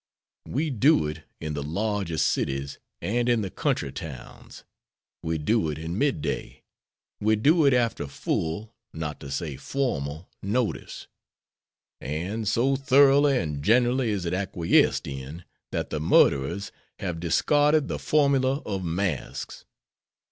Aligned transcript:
We 0.47 0.71
do 0.71 1.05
it 1.05 1.25
in 1.39 1.53
the 1.53 1.61
largest 1.61 2.25
cities 2.29 2.79
and 3.03 3.29
in 3.29 3.41
the 3.41 3.51
country 3.51 3.91
towns; 3.91 4.63
we 5.21 5.37
do 5.37 5.69
it 5.69 5.77
in 5.77 5.95
midday; 5.95 6.63
we 7.19 7.35
do 7.35 7.67
it 7.67 7.73
after 7.75 8.07
full, 8.07 8.73
not 8.95 9.19
to 9.19 9.29
say 9.29 9.57
formal, 9.57 10.27
notice, 10.41 11.05
and 11.99 12.47
so 12.47 12.75
thoroughly 12.75 13.37
and 13.37 13.63
generally 13.63 14.09
is 14.09 14.25
it 14.25 14.33
acquiesced 14.33 15.05
in 15.05 15.43
that 15.71 15.91
the 15.91 15.99
murderers 15.99 16.71
have 16.97 17.19
discarded 17.19 17.87
the 17.87 17.99
formula 17.99 18.63
of 18.65 18.83
masks. 18.83 19.65